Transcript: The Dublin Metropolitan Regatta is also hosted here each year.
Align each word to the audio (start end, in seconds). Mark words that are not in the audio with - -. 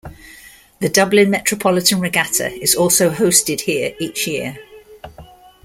The 0.79 0.89
Dublin 0.89 1.29
Metropolitan 1.29 1.99
Regatta 1.99 2.51
is 2.59 2.73
also 2.73 3.11
hosted 3.11 3.61
here 3.61 3.93
each 3.99 4.25
year. 4.27 4.57